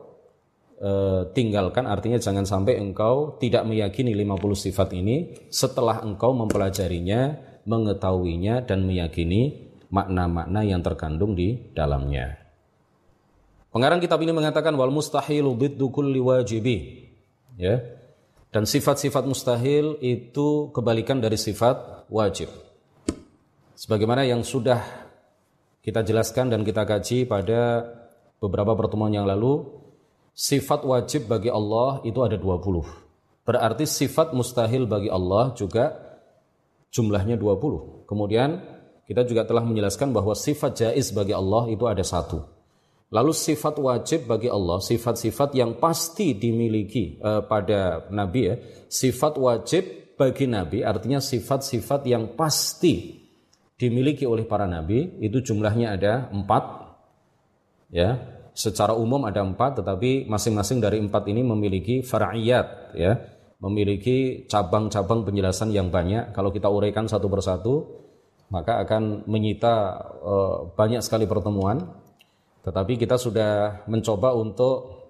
e, 0.81 0.91
tinggalkan 1.37 1.85
artinya 1.85 2.17
jangan 2.17 2.49
sampai 2.49 2.81
engkau 2.81 3.37
tidak 3.37 3.69
meyakini 3.69 4.17
50 4.17 4.57
sifat 4.57 4.89
ini 4.97 5.37
setelah 5.53 6.01
engkau 6.01 6.33
mempelajarinya 6.33 7.37
mengetahuinya 7.69 8.65
dan 8.65 8.89
meyakini 8.89 9.69
makna-makna 9.93 10.65
yang 10.65 10.81
terkandung 10.81 11.37
di 11.37 11.69
dalamnya. 11.77 12.41
Pengarang 13.69 14.01
kitab 14.01 14.25
ini 14.25 14.33
mengatakan 14.33 14.73
wal 14.73 14.89
mustahilu 14.89 15.53
biddu 15.53 15.93
kulli 15.93 16.21
wajibi. 16.21 17.09
Ya. 17.61 17.81
Dan 18.53 18.69
sifat-sifat 18.69 19.25
mustahil 19.25 19.97
itu 20.05 20.73
kebalikan 20.77 21.21
dari 21.21 21.41
sifat 21.41 22.09
wajib 22.13 22.53
Sebagaimana 23.83 24.23
yang 24.23 24.47
sudah 24.47 24.79
kita 25.83 26.07
jelaskan 26.07 26.55
dan 26.55 26.63
kita 26.63 26.87
kaji 26.87 27.27
pada 27.27 27.83
beberapa 28.39 28.79
pertemuan 28.79 29.11
yang 29.11 29.27
lalu, 29.27 29.67
sifat 30.39 30.87
wajib 30.87 31.27
bagi 31.27 31.51
Allah 31.51 31.99
itu 32.07 32.23
ada 32.23 32.39
20. 32.39 33.43
Berarti 33.43 33.83
sifat 33.83 34.39
mustahil 34.39 34.87
bagi 34.87 35.11
Allah 35.11 35.51
juga 35.59 35.99
jumlahnya 36.95 37.35
20. 37.35 38.07
Kemudian 38.07 38.63
kita 39.03 39.27
juga 39.27 39.43
telah 39.43 39.67
menjelaskan 39.67 40.15
bahwa 40.15 40.39
sifat 40.39 40.79
jaiz 40.79 41.11
bagi 41.11 41.35
Allah 41.35 41.67
itu 41.67 41.83
ada 41.91 42.07
satu. 42.07 42.39
Lalu 43.11 43.35
sifat 43.35 43.83
wajib 43.83 44.31
bagi 44.31 44.47
Allah, 44.47 44.79
sifat-sifat 44.79 45.59
yang 45.59 45.83
pasti 45.83 46.39
dimiliki 46.39 47.19
uh, 47.19 47.43
pada 47.51 48.07
Nabi 48.15 48.41
ya, 48.47 48.55
sifat 48.87 49.43
wajib 49.43 50.15
bagi 50.15 50.47
Nabi 50.47 50.87
artinya 50.87 51.19
sifat-sifat 51.19 52.07
yang 52.07 52.39
pasti 52.39 53.22
dimiliki 53.83 54.23
oleh 54.23 54.47
para 54.47 54.71
Nabi 54.71 55.19
itu 55.19 55.43
jumlahnya 55.43 55.99
ada 55.99 56.31
empat 56.31 56.95
ya 57.91 58.33
secara 58.53 58.93
umum 58.93 59.25
ada 59.25 59.41
empat, 59.41 59.81
tetapi 59.83 60.29
masing-masing 60.29 60.79
dari 60.81 61.01
empat 61.01 61.25
ini 61.29 61.41
memiliki 61.41 62.05
far'iyat, 62.05 62.97
ya, 62.97 63.13
memiliki 63.61 64.45
cabang-cabang 64.49 65.25
penjelasan 65.25 65.73
yang 65.73 65.89
banyak. 65.89 66.37
Kalau 66.37 66.53
kita 66.53 66.69
uraikan 66.69 67.09
satu 67.09 67.27
persatu, 67.33 67.75
maka 68.53 68.85
akan 68.85 69.25
menyita 69.25 69.97
uh, 70.21 70.57
banyak 70.77 71.01
sekali 71.01 71.25
pertemuan. 71.25 71.81
Tetapi 72.63 72.95
kita 72.95 73.19
sudah 73.19 73.83
mencoba 73.91 74.39
untuk 74.39 75.03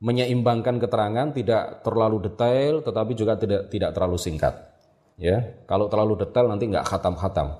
menyeimbangkan 0.00 0.80
keterangan 0.80 1.28
tidak 1.34 1.84
terlalu 1.84 2.24
detail, 2.24 2.80
tetapi 2.80 3.12
juga 3.12 3.36
tidak 3.36 3.68
tidak 3.68 3.90
terlalu 3.92 4.16
singkat. 4.16 4.54
Ya, 5.16 5.64
kalau 5.64 5.88
terlalu 5.88 6.24
detail 6.24 6.48
nanti 6.48 6.68
nggak 6.68 6.86
khatam-khatam. 6.88 7.56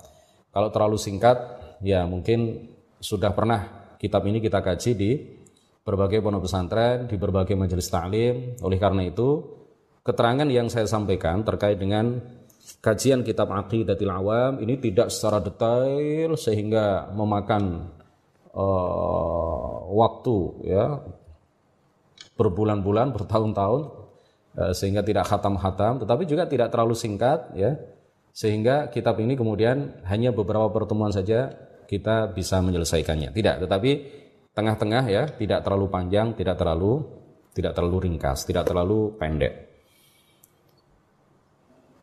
Kalau 0.56 0.72
terlalu 0.72 0.96
singkat, 0.96 1.36
ya 1.84 2.08
mungkin 2.08 2.72
sudah 2.96 3.36
pernah 3.36 3.92
kitab 4.00 4.25
ini 4.25 4.40
kita 4.40 4.64
kaji 4.64 4.90
di 4.96 5.12
berbagai 5.84 6.25
pondok 6.25 6.48
pesantren, 6.48 7.04
di 7.04 7.20
berbagai 7.20 7.52
majelis 7.52 7.92
taklim. 7.92 8.56
Oleh 8.64 8.80
karena 8.80 9.04
itu, 9.04 9.44
keterangan 10.00 10.48
yang 10.48 10.72
saya 10.72 10.88
sampaikan 10.88 11.44
terkait 11.44 11.76
dengan 11.76 12.25
kajian 12.80 13.20
kitab 13.20 13.52
Aqidatul 13.52 14.08
Awam 14.08 14.64
ini 14.64 14.80
tidak 14.80 15.12
secara 15.12 15.44
detail 15.44 16.40
sehingga 16.40 17.12
memakan 17.12 17.92
uh, 18.56 19.92
waktu 19.92 20.36
ya 20.64 21.04
berbulan-bulan, 22.40 23.12
bertahun-tahun 23.12 23.82
uh, 24.56 24.72
sehingga 24.72 25.04
tidak 25.04 25.28
khatam-khatam, 25.28 26.00
tetapi 26.00 26.25
juga 26.25 26.48
tidak 26.48 26.72
terlalu 26.72 26.96
singkat 26.96 27.52
ya. 27.52 27.76
Sehingga 28.36 28.92
kitab 28.92 29.16
ini 29.24 29.32
kemudian 29.32 30.04
hanya 30.04 30.28
beberapa 30.28 30.68
pertemuan 30.68 31.08
saja 31.08 31.56
kita 31.88 32.36
bisa 32.36 32.60
menyelesaikannya. 32.60 33.32
Tidak, 33.32 33.64
tetapi 33.64 33.90
tengah-tengah 34.52 35.04
ya, 35.08 35.24
tidak 35.32 35.64
terlalu 35.64 35.88
panjang, 35.88 36.36
tidak 36.36 36.60
terlalu 36.60 37.00
tidak 37.56 37.72
terlalu 37.72 38.12
ringkas, 38.12 38.44
tidak 38.44 38.68
terlalu 38.68 39.16
pendek. 39.16 39.64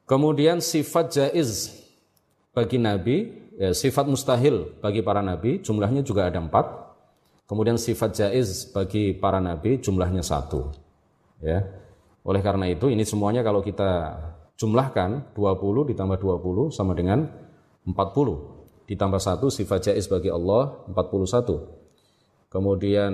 Kemudian 0.10 0.58
sifat 0.58 1.14
jaiz 1.14 1.70
bagi 2.50 2.82
nabi, 2.82 3.30
ya, 3.62 3.70
sifat 3.70 4.10
mustahil 4.10 4.74
bagi 4.82 5.06
para 5.06 5.22
nabi, 5.22 5.62
jumlahnya 5.62 6.02
juga 6.02 6.34
ada 6.34 6.42
empat. 6.42 6.82
Kemudian 7.46 7.78
sifat 7.78 8.18
jaiz 8.18 8.66
bagi 8.74 9.14
para 9.14 9.38
nabi 9.38 9.78
jumlahnya 9.78 10.26
satu. 10.26 10.74
Ya. 11.38 11.62
Oleh 12.26 12.42
karena 12.42 12.66
itu 12.66 12.90
ini 12.90 13.06
semuanya 13.06 13.46
kalau 13.46 13.62
kita 13.62 14.18
jumlahkan 14.58 15.34
20 15.34 15.90
ditambah 15.94 16.18
20 16.22 16.72
sama 16.72 16.94
dengan 16.94 17.26
40 17.84 18.54
ditambah 18.88 19.20
satu 19.20 19.48
sifat 19.48 19.92
jais 19.92 20.08
bagi 20.12 20.30
Allah 20.30 20.84
41. 20.92 22.52
Kemudian 22.52 23.14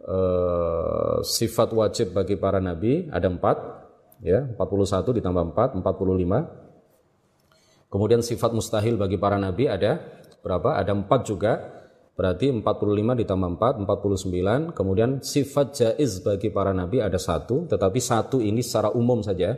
eh, 0.00 1.16
sifat 1.20 1.68
wajib 1.76 2.16
bagi 2.16 2.40
para 2.40 2.62
nabi 2.62 3.10
ada 3.12 3.28
4 3.28 4.24
ya, 4.24 4.48
41 4.56 5.18
ditambah 5.20 5.52
4 5.52 5.84
45. 5.84 7.92
Kemudian 7.92 8.24
sifat 8.24 8.56
mustahil 8.56 8.96
bagi 8.96 9.20
para 9.20 9.36
nabi 9.36 9.68
ada 9.68 10.00
berapa? 10.40 10.80
Ada 10.80 10.96
4 10.96 11.28
juga. 11.28 11.84
Berarti 12.12 12.52
45 12.52 13.16
ditambah 13.24 13.48
4 13.60 13.84
49. 13.84 14.76
Kemudian 14.76 15.20
sifat 15.20 15.66
jaiz 15.76 16.20
bagi 16.24 16.48
para 16.48 16.72
nabi 16.72 17.00
ada 17.00 17.18
satu, 17.20 17.68
tetapi 17.68 18.00
satu 18.00 18.40
ini 18.40 18.62
secara 18.64 18.92
umum 18.92 19.22
saja 19.24 19.56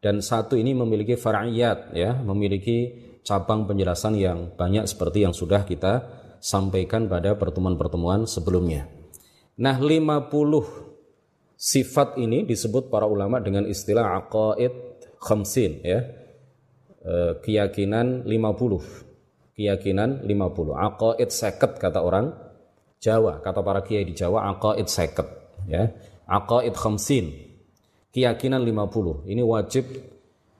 dan 0.00 0.24
satu 0.24 0.56
ini 0.56 0.72
memiliki 0.72 1.16
far'iyat 1.16 1.92
ya, 1.92 2.16
memiliki 2.16 3.08
cabang 3.20 3.68
penjelasan 3.68 4.16
yang 4.16 4.52
banyak 4.56 4.88
seperti 4.88 5.28
yang 5.28 5.36
sudah 5.36 5.68
kita 5.68 6.08
sampaikan 6.40 7.04
pada 7.04 7.36
pertemuan-pertemuan 7.36 8.24
sebelumnya. 8.24 8.88
Nah, 9.60 9.76
50 9.76 10.32
sifat 11.60 12.16
ini 12.16 12.48
disebut 12.48 12.88
para 12.88 13.04
ulama 13.04 13.36
dengan 13.44 13.68
istilah 13.68 14.16
aqaid 14.24 14.72
khamsin 15.20 15.84
ya. 15.84 16.00
E, 17.04 17.36
keyakinan 17.44 18.24
50. 18.24 19.52
Keyakinan 19.52 20.24
50. 20.24 20.72
Aqaid 20.72 21.28
seket 21.28 21.76
kata 21.76 22.00
orang 22.00 22.32
Jawa, 23.00 23.40
kata 23.44 23.60
para 23.60 23.84
kiai 23.84 24.08
di 24.08 24.16
Jawa 24.16 24.48
aqaid 24.56 24.88
seket 24.88 25.28
ya. 25.68 25.92
Aqaid 26.24 26.72
khamsin. 26.72 27.49
Keyakinan 28.10 28.62
50. 28.66 29.30
Ini 29.30 29.42
wajib 29.46 29.86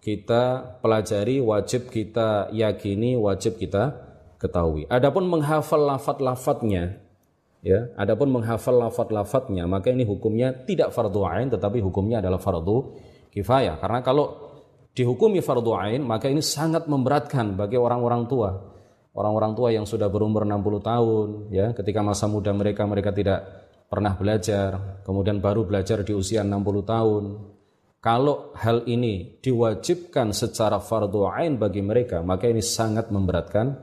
kita 0.01 0.79
pelajari, 0.81 1.43
wajib 1.43 1.91
kita 1.91 2.49
yakini, 2.55 3.19
wajib 3.19 3.59
kita 3.59 3.99
ketahui. 4.41 4.89
Adapun 4.89 5.29
menghafal 5.29 5.85
lafat-lafatnya, 5.85 6.97
ya, 7.61 7.93
adapun 7.99 8.33
menghafal 8.33 8.81
lafat-lafatnya, 8.89 9.69
maka 9.69 9.93
ini 9.93 10.09
hukumnya 10.09 10.55
tidak 10.65 10.97
fardu 10.97 11.21
ain, 11.29 11.53
tetapi 11.53 11.85
hukumnya 11.85 12.25
adalah 12.25 12.41
fardu 12.41 12.97
kifayah. 13.35 13.77
Karena 13.77 14.01
kalau 14.01 14.51
dihukumi 14.97 15.45
fardu 15.45 15.77
ain, 15.77 16.01
maka 16.01 16.33
ini 16.33 16.41
sangat 16.41 16.89
memberatkan 16.89 17.59
bagi 17.59 17.77
orang-orang 17.77 18.25
tua. 18.25 18.51
Orang-orang 19.11 19.53
tua 19.59 19.69
yang 19.75 19.85
sudah 19.85 20.07
berumur 20.07 20.47
60 20.47 20.81
tahun, 20.81 21.29
ya, 21.53 21.67
ketika 21.75 22.01
masa 22.01 22.25
muda 22.31 22.55
mereka 22.55 22.87
mereka 22.87 23.11
tidak 23.13 23.60
pernah 23.91 24.15
belajar, 24.15 25.03
kemudian 25.03 25.43
baru 25.43 25.67
belajar 25.67 26.07
di 26.07 26.15
usia 26.15 26.47
60 26.47 26.87
tahun, 26.87 27.25
kalau 27.99 28.55
hal 28.55 28.87
ini 28.87 29.43
diwajibkan 29.43 30.31
secara 30.31 30.79
fardu 30.79 31.27
ain 31.27 31.59
bagi 31.59 31.83
mereka, 31.83 32.23
maka 32.23 32.47
ini 32.47 32.63
sangat 32.63 33.11
memberatkan 33.11 33.75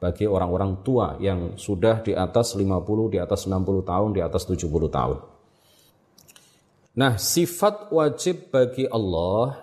bagi 0.00 0.24
orang-orang 0.24 0.80
tua 0.80 1.20
yang 1.20 1.60
sudah 1.60 2.00
di 2.00 2.16
atas 2.16 2.56
50, 2.56 3.12
di 3.12 3.20
atas 3.20 3.44
60 3.44 3.84
tahun, 3.84 4.10
di 4.16 4.24
atas 4.24 4.48
70 4.48 4.64
tahun. 4.88 5.18
Nah, 6.96 7.20
sifat 7.20 7.92
wajib 7.92 8.48
bagi 8.48 8.88
Allah 8.88 9.60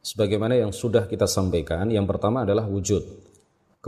sebagaimana 0.00 0.56
yang 0.56 0.72
sudah 0.72 1.04
kita 1.04 1.28
sampaikan, 1.28 1.84
yang 1.92 2.08
pertama 2.08 2.48
adalah 2.48 2.64
wujud. 2.64 3.27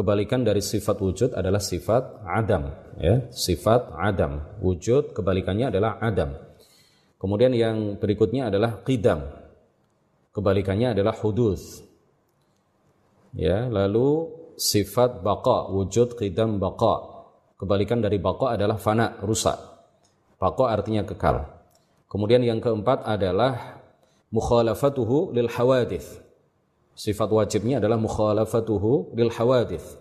Kebalikan 0.00 0.40
dari 0.40 0.64
sifat 0.64 0.96
wujud 0.96 1.36
adalah 1.36 1.60
sifat 1.60 2.24
adam, 2.24 2.72
ya, 2.96 3.28
sifat 3.28 3.92
adam. 4.00 4.40
Wujud 4.64 5.12
kebalikannya 5.12 5.68
adalah 5.68 6.00
adam. 6.00 6.40
Kemudian 7.20 7.52
yang 7.52 8.00
berikutnya 8.00 8.48
adalah 8.48 8.80
qidam, 8.80 9.28
Kebalikannya 10.30 10.94
adalah 10.94 11.12
hudus. 11.18 11.82
Ya, 13.34 13.66
lalu 13.66 14.30
sifat 14.54 15.26
baqa, 15.26 15.68
wujud 15.74 16.14
qidam 16.14 16.62
baqa. 16.62 17.26
Kebalikan 17.58 17.98
dari 17.98 18.22
baqa 18.22 18.54
adalah 18.54 18.78
fana, 18.78 19.18
rusak. 19.26 19.58
Baqa 20.38 20.70
artinya 20.70 21.02
kekal. 21.04 21.44
Kemudian 22.06 22.40
yang 22.46 22.62
keempat 22.62 23.04
adalah 23.04 23.82
mukhalafatuhu 24.30 25.34
lil 25.34 25.50
hawadith. 25.50 26.29
Sifat 27.00 27.32
wajibnya 27.32 27.80
adalah 27.80 27.96
mukhalafatuhu 27.96 29.16
lil 29.16 29.32
hawadith. 29.32 29.96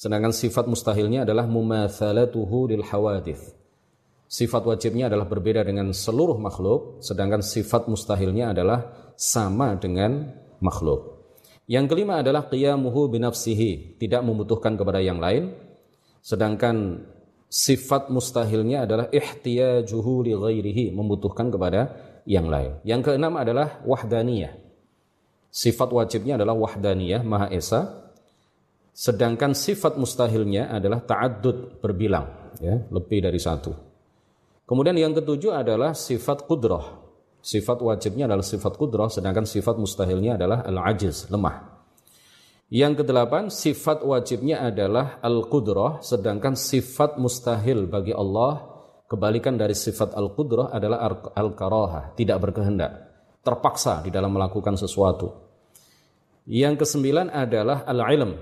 Sedangkan 0.00 0.32
sifat 0.32 0.64
mustahilnya 0.64 1.28
adalah 1.28 1.44
mumathalatuhu 1.44 2.72
lil 2.72 2.80
hawadith. 2.88 3.52
Sifat 4.24 4.64
wajibnya 4.64 5.12
adalah 5.12 5.28
berbeda 5.28 5.60
dengan 5.60 5.92
seluruh 5.92 6.40
makhluk, 6.40 7.04
sedangkan 7.04 7.44
sifat 7.44 7.84
mustahilnya 7.92 8.56
adalah 8.56 9.12
sama 9.12 9.76
dengan 9.76 10.32
makhluk. 10.64 11.20
Yang 11.68 11.92
kelima 11.92 12.24
adalah 12.24 12.48
qiyamuhu 12.48 13.12
binafsihi, 13.12 14.00
tidak 14.00 14.24
membutuhkan 14.24 14.72
kepada 14.80 15.04
yang 15.04 15.20
lain. 15.20 15.52
Sedangkan 16.24 17.04
sifat 17.52 18.08
mustahilnya 18.08 18.88
adalah 18.88 19.12
ihtiyajuhu 19.12 20.24
li 20.24 20.32
ghairihi, 20.32 20.96
membutuhkan 20.96 21.52
kepada 21.52 21.92
yang 22.24 22.48
lain. 22.48 22.80
Yang 22.88 23.12
keenam 23.12 23.36
adalah 23.36 23.84
wahdaniyah. 23.84 24.67
Sifat 25.48 25.90
wajibnya 25.90 26.36
adalah 26.36 26.54
wahdaniyah, 26.54 27.24
Maha 27.24 27.48
Esa. 27.50 28.10
Sedangkan 28.92 29.54
sifat 29.54 29.96
mustahilnya 29.96 30.70
adalah 30.74 31.02
ta'addud, 31.02 31.80
berbilang, 31.80 32.56
ya, 32.58 32.82
lebih 32.90 33.22
dari 33.22 33.38
satu. 33.38 33.70
Kemudian 34.68 34.98
yang 34.98 35.14
ketujuh 35.14 35.54
adalah 35.54 35.94
sifat 35.94 36.44
kudrah, 36.44 37.08
Sifat 37.38 37.78
wajibnya 37.80 38.26
adalah 38.26 38.42
sifat 38.42 38.74
kudrah, 38.74 39.06
sedangkan 39.06 39.46
sifat 39.46 39.78
mustahilnya 39.78 40.34
adalah 40.34 40.66
al-ajiz, 40.66 41.30
lemah. 41.30 41.80
Yang 42.68 43.00
kedelapan, 43.00 43.48
sifat 43.48 44.04
wajibnya 44.04 44.60
adalah 44.60 45.22
al-qudrah, 45.24 46.04
sedangkan 46.04 46.58
sifat 46.58 47.16
mustahil 47.16 47.88
bagi 47.88 48.12
Allah, 48.12 48.68
kebalikan 49.08 49.56
dari 49.56 49.72
sifat 49.72 50.12
al-qudrah 50.12 50.68
adalah 50.68 51.08
al-karahah, 51.32 52.12
tidak 52.18 52.36
berkehendak. 52.44 53.07
Terpaksa 53.48 54.04
di 54.04 54.12
dalam 54.12 54.36
melakukan 54.36 54.76
sesuatu. 54.76 55.32
Yang 56.44 56.84
kesembilan 56.84 57.32
adalah 57.32 57.88
al-ilm. 57.88 58.36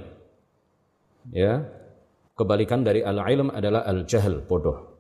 Ya. 1.31 1.63
Kebalikan 2.35 2.83
dari 2.83 3.07
al-ilm 3.07 3.55
adalah 3.55 3.87
al-jahl, 3.87 4.43
bodoh. 4.43 4.99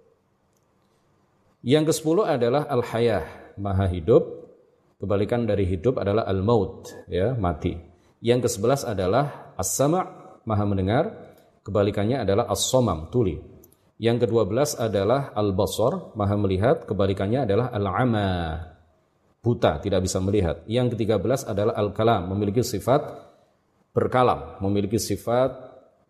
Yang 1.66 1.90
kesepuluh 1.94 2.26
adalah 2.26 2.70
al-hayah, 2.70 3.54
maha 3.58 3.90
hidup. 3.90 4.46
Kebalikan 4.96 5.44
dari 5.44 5.68
hidup 5.68 5.98
adalah 6.00 6.24
al-maut, 6.24 6.88
ya, 7.10 7.34
mati. 7.36 7.76
Yang 8.22 8.48
kesebelas 8.48 8.86
adalah 8.86 9.54
as-sama', 9.58 10.40
maha 10.46 10.64
mendengar. 10.64 11.04
Kebalikannya 11.66 12.22
adalah 12.22 12.46
as-somam, 12.48 13.10
tuli. 13.10 13.38
Yang 13.98 14.28
kedua 14.28 14.48
belas 14.48 14.78
adalah 14.78 15.34
al-basar, 15.36 16.16
maha 16.16 16.34
melihat. 16.40 16.88
Kebalikannya 16.88 17.44
adalah 17.44 17.68
al-ama, 17.74 18.30
buta, 19.46 19.78
tidak 19.78 20.02
bisa 20.02 20.18
melihat. 20.18 20.66
Yang 20.66 20.98
ketiga 20.98 21.22
belas 21.22 21.46
adalah 21.46 21.78
al-kalam, 21.78 22.34
memiliki 22.34 22.66
sifat 22.66 23.06
berkalam, 23.94 24.58
memiliki 24.58 24.98
sifat 24.98 25.54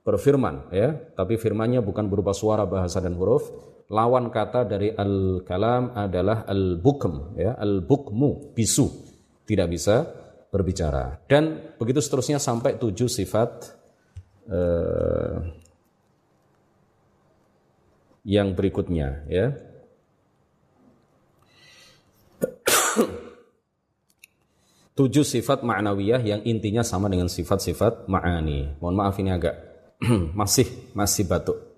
berfirman, 0.00 0.72
ya. 0.72 0.96
Tapi 1.12 1.36
firmannya 1.36 1.84
bukan 1.84 2.08
berupa 2.08 2.32
suara, 2.32 2.64
bahasa 2.64 3.04
dan 3.04 3.12
huruf, 3.12 3.52
lawan 3.90 4.34
kata 4.34 4.66
dari 4.66 4.90
al-kalam 4.90 5.94
adalah 5.94 6.42
al-bukm 6.46 7.38
ya 7.38 7.54
al-bukmu 7.54 8.50
bisu 8.50 8.86
tidak 9.46 9.70
bisa 9.70 10.02
berbicara 10.50 11.22
dan 11.30 11.74
begitu 11.78 12.02
seterusnya 12.02 12.42
sampai 12.42 12.82
tujuh 12.82 13.06
sifat 13.06 13.50
uh, 14.50 15.38
yang 18.26 18.58
berikutnya 18.58 19.22
ya 19.30 19.54
tujuh 24.96 25.22
sifat 25.22 25.60
ma'nawiyah 25.62 26.24
yang 26.24 26.40
intinya 26.48 26.80
sama 26.80 27.12
dengan 27.12 27.28
sifat-sifat 27.28 28.08
ma'ani 28.08 28.80
mohon 28.80 28.96
maaf 28.96 29.14
ini 29.20 29.30
agak 29.30 29.54
masih 30.40 30.66
masih 30.96 31.28
batuk 31.28 31.76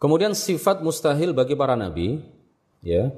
Kemudian 0.00 0.32
sifat 0.32 0.80
mustahil 0.80 1.36
bagi 1.36 1.52
para 1.52 1.76
nabi, 1.76 2.24
ya, 2.80 3.12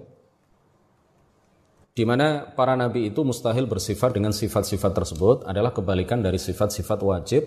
di 1.94 2.02
mana 2.02 2.42
para 2.42 2.74
nabi 2.74 3.06
itu 3.06 3.22
mustahil 3.22 3.70
bersifat 3.70 4.18
dengan 4.18 4.34
sifat-sifat 4.34 4.90
tersebut 4.90 5.36
adalah 5.46 5.70
kebalikan 5.70 6.18
dari 6.18 6.42
sifat-sifat 6.42 6.98
wajib, 7.06 7.46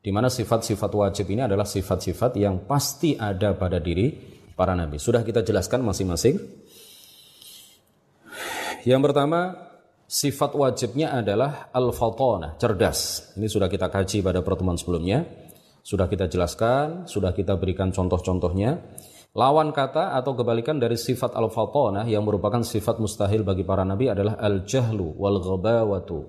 di 0.00 0.08
mana 0.08 0.32
sifat-sifat 0.32 0.96
wajib 0.96 1.28
ini 1.28 1.44
adalah 1.44 1.68
sifat-sifat 1.68 2.40
yang 2.40 2.64
pasti 2.64 3.20
ada 3.20 3.52
pada 3.52 3.76
diri 3.76 4.16
para 4.56 4.72
nabi. 4.72 4.96
Sudah 4.96 5.20
kita 5.28 5.44
jelaskan 5.44 5.84
masing-masing. 5.84 6.40
Yang 8.88 9.00
pertama, 9.04 9.60
sifat 10.10 10.58
wajibnya 10.58 11.14
adalah 11.14 11.70
al-fatana, 11.70 12.58
cerdas. 12.58 13.30
Ini 13.38 13.46
sudah 13.46 13.70
kita 13.70 13.86
kaji 13.86 14.26
pada 14.26 14.42
pertemuan 14.42 14.74
sebelumnya. 14.74 15.22
Sudah 15.86 16.10
kita 16.10 16.26
jelaskan, 16.26 17.06
sudah 17.06 17.30
kita 17.30 17.54
berikan 17.54 17.94
contoh-contohnya. 17.94 18.82
Lawan 19.38 19.70
kata 19.70 20.18
atau 20.18 20.34
kebalikan 20.34 20.82
dari 20.82 20.98
sifat 20.98 21.38
al-fatanah 21.38 22.10
yang 22.10 22.26
merupakan 22.26 22.58
sifat 22.66 22.98
mustahil 22.98 23.46
bagi 23.46 23.62
para 23.62 23.86
nabi 23.86 24.10
adalah 24.10 24.34
al-jahlu 24.42 25.14
wal 25.14 25.38
ghabawatu 25.38 26.26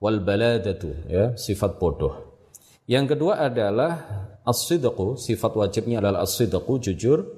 wal 0.00 0.18
baladatu 0.24 0.88
ya, 1.04 1.36
sifat 1.36 1.76
bodoh. 1.76 2.40
Yang 2.88 3.12
kedua 3.14 3.44
adalah 3.44 3.92
as-sidqu, 4.48 5.20
sifat 5.20 5.52
wajibnya 5.52 6.00
adalah 6.00 6.24
as-sidqu, 6.24 6.80
jujur. 6.80 7.28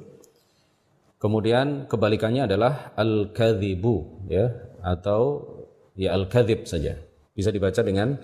Kemudian 1.18 1.90
kebalikannya 1.90 2.46
adalah 2.46 2.94
al-kadzibu 2.94 4.30
ya 4.30 4.46
atau 4.80 5.59
ya 6.00 6.16
al-kadzib 6.16 6.64
saja. 6.64 6.96
Bisa 7.36 7.52
dibaca 7.52 7.84
dengan 7.84 8.16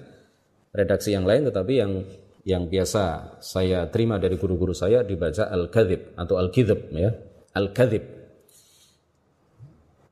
redaksi 0.72 1.12
yang 1.12 1.28
lain 1.28 1.52
tetapi 1.52 1.72
yang 1.76 1.92
yang 2.46 2.64
biasa 2.72 3.36
saya 3.44 3.90
terima 3.92 4.16
dari 4.16 4.40
guru-guru 4.40 4.72
saya 4.72 5.04
dibaca 5.04 5.52
al-kadzib 5.52 6.16
atau 6.16 6.40
al-kadzib 6.40 6.88
ya. 6.96 7.12
Al-kadzib 7.52 8.16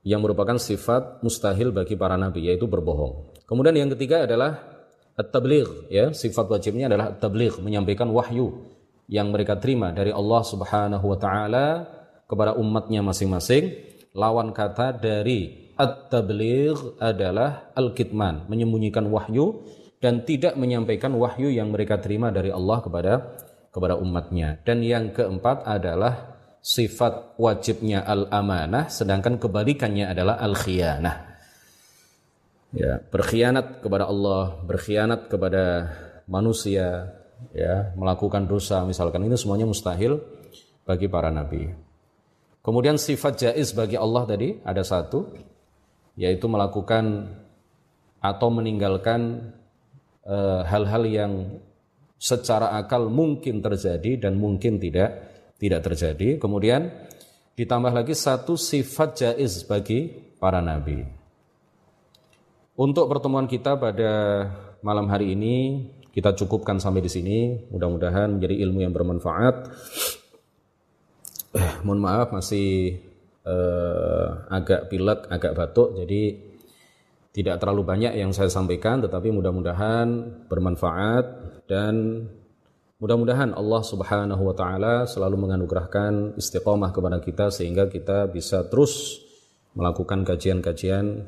yang 0.04 0.20
merupakan 0.20 0.60
sifat 0.60 1.24
mustahil 1.24 1.72
bagi 1.72 1.96
para 1.96 2.20
nabi 2.20 2.52
yaitu 2.52 2.68
berbohong. 2.68 3.32
Kemudian 3.48 3.72
yang 3.72 3.90
ketiga 3.96 4.28
adalah 4.28 4.60
at-tabligh 5.16 5.88
ya, 5.88 6.12
sifat 6.12 6.44
wajibnya 6.52 6.92
adalah 6.92 7.16
at-tabligh, 7.16 7.64
menyampaikan 7.64 8.12
wahyu 8.12 8.68
yang 9.08 9.32
mereka 9.32 9.56
terima 9.56 9.92
dari 9.92 10.12
Allah 10.12 10.42
Subhanahu 10.44 11.06
wa 11.08 11.18
taala 11.20 11.66
kepada 12.28 12.52
umatnya 12.56 13.00
masing-masing. 13.00 13.92
Lawan 14.14 14.54
kata 14.54 14.94
dari 14.94 15.63
at-tabligh 15.74 16.98
adalah 17.02 17.74
al-kitman, 17.74 18.46
menyembunyikan 18.46 19.06
wahyu 19.10 19.62
dan 19.98 20.22
tidak 20.28 20.54
menyampaikan 20.60 21.16
wahyu 21.16 21.48
yang 21.48 21.72
mereka 21.72 21.96
terima 21.96 22.28
dari 22.28 22.52
Allah 22.52 22.78
kepada 22.84 23.12
kepada 23.74 23.98
umatnya. 23.98 24.62
Dan 24.62 24.86
yang 24.86 25.10
keempat 25.10 25.66
adalah 25.66 26.38
sifat 26.62 27.36
wajibnya 27.36 28.06
al-amanah, 28.06 28.86
sedangkan 28.88 29.36
kebalikannya 29.36 30.08
adalah 30.08 30.38
al-khiyanah. 30.40 31.16
Ya, 32.74 32.98
berkhianat 33.02 33.82
kepada 33.82 34.06
Allah, 34.10 34.58
berkhianat 34.62 35.30
kepada 35.30 35.94
manusia, 36.26 37.14
ya, 37.54 37.94
melakukan 37.94 38.46
dosa 38.46 38.82
misalkan 38.82 39.22
ini 39.26 39.36
semuanya 39.38 39.66
mustahil 39.68 40.18
bagi 40.86 41.06
para 41.06 41.30
nabi. 41.30 41.70
Kemudian 42.64 42.96
sifat 42.96 43.44
jaiz 43.44 43.76
bagi 43.76 44.00
Allah 44.00 44.24
tadi 44.24 44.56
ada 44.64 44.80
satu, 44.80 45.36
yaitu 46.14 46.46
melakukan 46.46 47.34
atau 48.22 48.48
meninggalkan 48.48 49.52
Eh, 50.24 50.62
hal-hal 50.64 51.04
yang 51.04 51.32
secara 52.16 52.72
akal 52.80 53.12
mungkin 53.12 53.60
terjadi 53.60 54.24
dan 54.24 54.40
mungkin 54.40 54.80
tidak 54.80 55.20
tidak 55.60 55.84
terjadi. 55.84 56.40
Kemudian 56.40 56.88
ditambah 57.52 57.92
lagi 57.92 58.16
satu 58.16 58.56
sifat 58.56 59.20
jaiz 59.20 59.60
bagi 59.68 60.08
para 60.40 60.64
nabi. 60.64 61.04
Untuk 62.72 63.04
pertemuan 63.12 63.44
kita 63.44 63.76
pada 63.76 64.12
malam 64.80 65.12
hari 65.12 65.36
ini 65.36 65.84
kita 66.08 66.32
cukupkan 66.32 66.80
sampai 66.80 67.04
di 67.04 67.12
sini. 67.12 67.38
Mudah-mudahan 67.68 68.40
menjadi 68.40 68.64
ilmu 68.64 68.80
yang 68.80 68.96
bermanfaat. 68.96 69.56
Eh, 71.52 71.72
mohon 71.84 72.00
maaf 72.00 72.32
masih 72.32 72.96
eh, 73.44 74.28
agak 74.50 74.88
pilek, 74.88 75.28
agak 75.28 75.52
batuk. 75.52 75.96
Jadi 76.00 76.52
tidak 77.34 77.58
terlalu 77.58 77.82
banyak 77.82 78.14
yang 78.14 78.30
saya 78.30 78.46
sampaikan 78.46 79.02
tetapi 79.02 79.34
mudah-mudahan 79.34 80.06
bermanfaat 80.46 81.24
dan 81.66 82.24
mudah-mudahan 83.02 83.50
Allah 83.58 83.82
Subhanahu 83.82 84.38
wa 84.38 84.54
taala 84.54 84.94
selalu 85.10 85.42
menganugerahkan 85.42 86.38
istiqomah 86.38 86.94
kepada 86.94 87.18
kita 87.18 87.50
sehingga 87.50 87.90
kita 87.90 88.30
bisa 88.30 88.70
terus 88.70 89.18
melakukan 89.74 90.22
kajian-kajian 90.22 91.26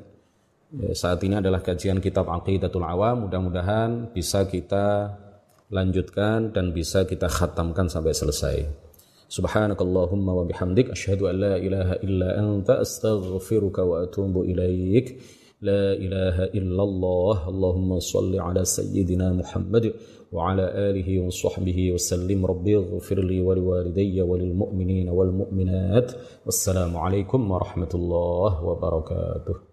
ya, 0.79 0.94
saat 0.94 1.18
ini 1.26 1.42
adalah 1.42 1.59
kajian 1.59 1.98
kitab 1.98 2.31
Aqidatul 2.31 2.87
Awam 2.87 3.26
mudah-mudahan 3.26 4.14
bisa 4.14 4.46
kita 4.46 5.11
lanjutkan 5.74 6.55
dan 6.55 6.70
bisa 6.70 7.02
kita 7.02 7.26
khatamkan 7.26 7.90
sampai 7.90 8.14
selesai 8.14 8.86
Wa 9.27 10.45
bihamdik 10.45 10.91
asyhadu 10.91 11.27
an 11.27 11.37
la 11.41 11.59
ilaha 11.59 11.95
illa 12.07 12.29
anta 12.39 12.79
astaghfiruka 12.85 13.83
wa 13.83 14.07
atubu 14.07 14.45
ilaik 14.45 15.19
لا 15.62 15.93
إله 15.93 16.45
إلا 16.45 16.83
الله. 16.83 17.49
اللهم 17.49 17.99
صل 17.99 18.41
على 18.41 18.65
سيدنا 18.65 19.33
محمد 19.33 19.93
وعلى 20.33 20.62
آله 20.91 21.27
وصحبه 21.27 21.93
وسلم. 21.93 22.47
ربي 22.47 22.77
اغفر 22.77 23.19
لي 23.25 23.41
ولوالدي 23.41 24.23
وللمؤمنين 24.23 25.09
والمؤمنات. 25.09 26.12
والسلام 26.47 26.97
عليكم 26.97 27.51
ورحمة 27.51 27.93
الله 27.95 28.65
وبركاته. 28.65 29.65